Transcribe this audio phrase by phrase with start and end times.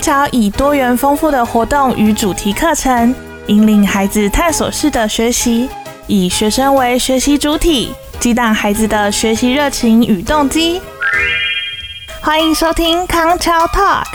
[0.00, 3.14] 康桥以多元丰富的活动与主题课程，
[3.48, 5.68] 引领孩子探索式的学习，
[6.06, 10.80] 以学生为学习主体，激荡孩子的学习热情与动机。
[12.22, 14.06] 欢迎收听康桥 Talk。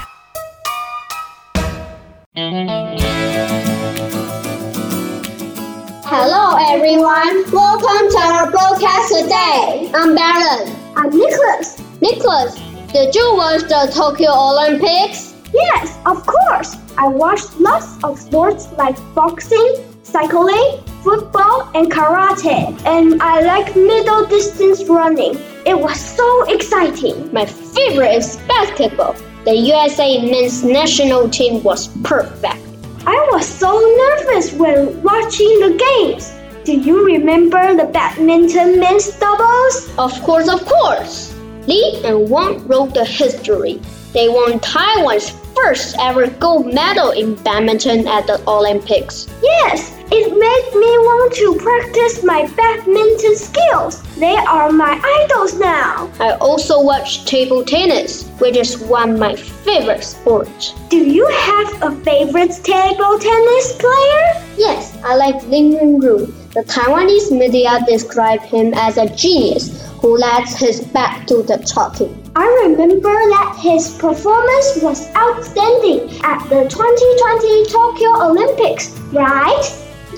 [6.04, 9.92] Hello everyone, welcome to our broadcast today.
[9.94, 10.68] I'm Baron.
[10.96, 11.78] I'm Nicholas.
[12.02, 12.56] Nicholas,
[12.92, 15.25] did you watch the Tokyo Olympics?
[15.56, 16.76] Yes, of course.
[16.98, 22.76] I watched lots of sports like boxing, cycling, football, and karate.
[22.86, 25.40] And I like middle distance running.
[25.66, 27.32] It was so exciting.
[27.32, 29.16] My favorite is basketball.
[29.46, 32.60] The USA men's national team was perfect.
[33.08, 33.72] I was so
[34.04, 36.34] nervous when watching the games.
[36.66, 39.90] Do you remember the badminton men's doubles?
[39.98, 41.34] Of course, of course.
[41.68, 43.80] Lee and Wang wrote the history.
[44.16, 49.28] They won Taiwan's first ever gold medal in badminton at the Olympics.
[49.44, 54.02] Yes, it made me want to practice my badminton skills.
[54.16, 56.10] They are my idols now.
[56.22, 60.72] I also watch table tennis, which is one of my favorite sports.
[60.88, 64.28] Do you have a favorite table tennis player?
[64.56, 66.32] Yes, I like Lin Yunru.
[66.54, 72.22] The Taiwanese media describe him as a genius who lets his back to the talking.
[72.36, 79.64] I remember that his performance was outstanding at the 2020 Tokyo Olympics, right?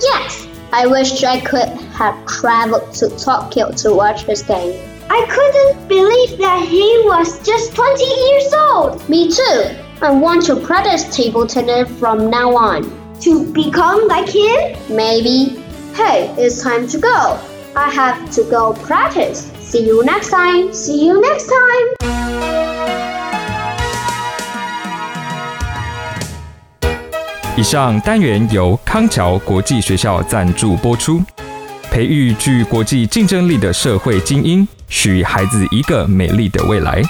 [0.00, 4.78] Yes, I wish I could have traveled to Tokyo to watch his game.
[5.10, 9.08] I couldn't believe that he was just 20 years old.
[9.08, 9.76] Me too.
[10.02, 12.82] I want to practice table tennis from now on.
[13.20, 14.76] To become like him?
[14.94, 15.60] Maybe.
[15.94, 17.40] Hey, it's time to go.
[17.74, 19.50] I have to go practice.
[19.60, 20.72] See you next time.
[20.72, 21.94] See you next time.
[27.56, 31.20] 以上单元由康桥国际学校赞助播出，
[31.90, 37.02] 培育具国际竞争力的社会精英，许孩子一个美丽的未来。